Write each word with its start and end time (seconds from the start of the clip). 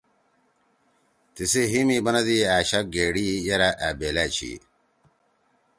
تیسی 1.33 1.63
ہی 1.71 1.81
می 1.87 1.97
بنَدی 2.05 2.37
أ 2.55 2.57
شک 2.69 2.85
گھیڑی 2.95 3.27
یرأ 3.47 3.69
أ 3.87 3.89
بیلأ 3.99 4.25
چھی۔ 4.35 4.51